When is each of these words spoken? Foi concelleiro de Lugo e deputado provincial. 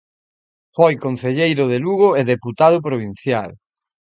Foi 0.75 0.93
concelleiro 1.05 1.63
de 1.71 1.77
Lugo 1.85 2.09
e 2.19 2.21
deputado 2.33 2.77
provincial. 2.87 3.49